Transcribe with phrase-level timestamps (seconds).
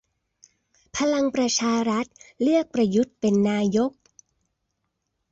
[0.97, 2.05] พลังประชารัฐ
[2.41, 3.91] เลือกประยุทธเป็นนายก